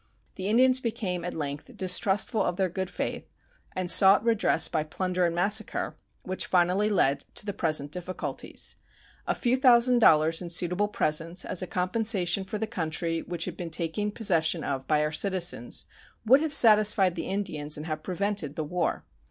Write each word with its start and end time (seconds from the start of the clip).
The 0.33 0.47
Indians 0.47 0.79
became 0.79 1.23
at 1.23 1.35
length 1.35 1.77
distrustful 1.77 2.41
of 2.41 2.55
their 2.55 2.69
good 2.69 2.89
faith 2.89 3.29
and 3.75 3.91
sought 3.91 4.25
redress 4.25 4.67
by 4.67 4.83
plunder 4.83 5.27
and 5.27 5.35
massacre, 5.35 5.95
which 6.23 6.47
finally 6.47 6.89
led 6.89 7.23
to 7.35 7.45
the 7.45 7.53
present 7.53 7.91
difficulties. 7.91 8.77
A 9.27 9.35
few 9.35 9.55
thousand 9.55 9.99
dollars 9.99 10.41
in 10.41 10.49
suitable 10.49 10.87
presents, 10.87 11.45
as 11.45 11.61
a 11.61 11.67
compensation 11.67 12.43
for 12.45 12.57
the 12.57 12.65
country 12.65 13.21
which 13.21 13.45
had 13.45 13.55
been 13.55 13.69
taken 13.69 14.09
possession 14.11 14.63
of 14.63 14.87
by 14.87 15.03
our 15.03 15.11
citizens, 15.11 15.85
would 16.25 16.41
have 16.41 16.51
satisfied 16.51 17.13
the 17.13 17.27
Indians 17.27 17.77
and 17.77 17.85
have 17.85 18.01
prevented 18.01 18.55
the 18.55 18.63
war. 18.63 19.05